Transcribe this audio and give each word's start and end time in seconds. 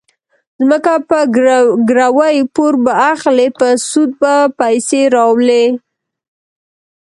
ځمکه 0.59 0.93
به 1.07 1.19
ګروي، 1.89 2.35
پور 2.53 2.73
به 2.83 2.93
اخلي، 3.11 3.47
په 3.59 3.67
سود 3.89 4.11
به 4.21 4.33
پیسې 4.59 5.01
راولي. 5.15 5.65